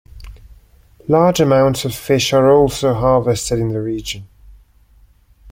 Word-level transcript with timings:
Large 1.07 1.41
amounts 1.41 1.85
of 1.85 1.93
fish 1.93 2.33
are 2.33 2.49
also 2.51 2.95
harvested 2.95 3.59
in 3.59 3.69
the 3.69 3.79
region. 3.83 4.27